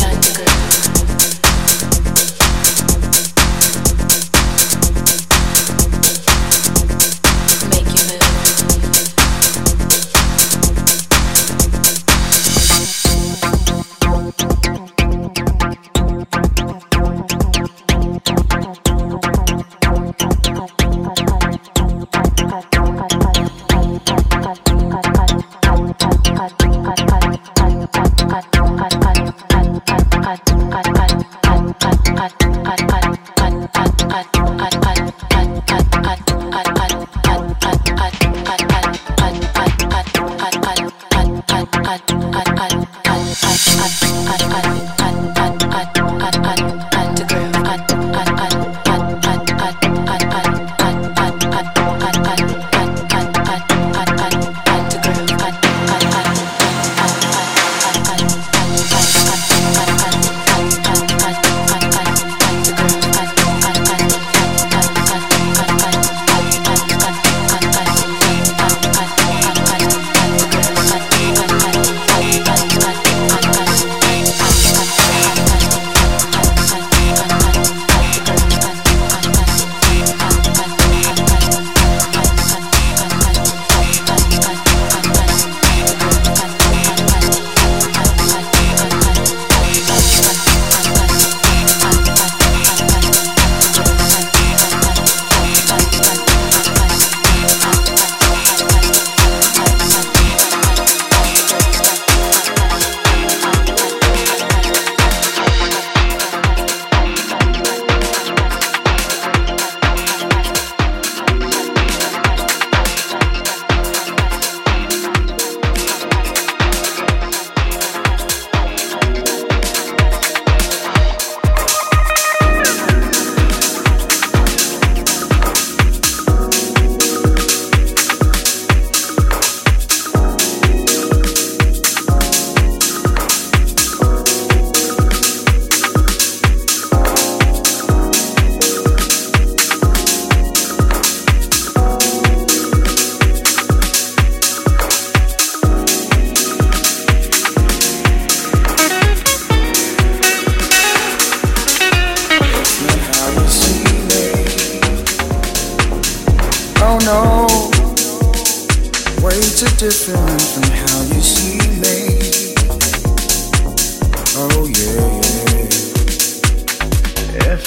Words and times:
I. 0.00 0.37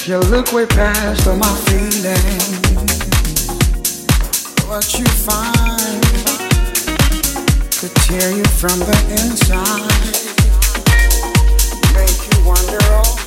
You 0.08 0.18
look 0.18 0.52
way 0.52 0.66
past 0.66 1.28
all 1.28 1.36
my 1.36 1.56
feelings. 1.68 3.48
What 4.68 4.98
you 4.98 5.06
find 5.06 6.02
could 7.72 7.96
tear 8.08 8.32
you 8.32 8.44
from 8.46 8.80
the 8.80 8.98
inside, 9.12 10.18
make 11.94 12.34
you 12.34 12.48
wonder. 12.48 12.80
Oh. 12.82 13.21